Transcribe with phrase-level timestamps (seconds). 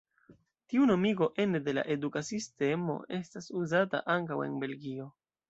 [0.71, 5.09] Tiu nomigo ene de la eduka sistemo estas uzata ankaŭ en Belgio.